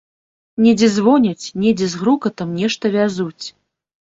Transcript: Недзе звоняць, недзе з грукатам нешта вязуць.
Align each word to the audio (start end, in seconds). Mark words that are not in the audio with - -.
Недзе 0.67 0.87
звоняць, 0.93 1.51
недзе 1.65 1.91
з 1.93 2.01
грукатам 2.01 2.57
нешта 2.63 2.93
вязуць. 2.97 3.45